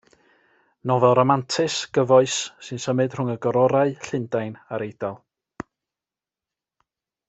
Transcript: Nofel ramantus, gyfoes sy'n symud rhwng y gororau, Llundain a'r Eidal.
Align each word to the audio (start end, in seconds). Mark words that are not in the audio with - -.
Nofel 0.91 1.13
ramantus, 1.19 1.75
gyfoes 1.99 2.39
sy'n 2.69 2.83
symud 2.87 3.19
rhwng 3.19 3.31
y 3.35 3.37
gororau, 3.47 3.95
Llundain 4.09 4.59
a'r 4.63 4.89
Eidal. 4.89 5.23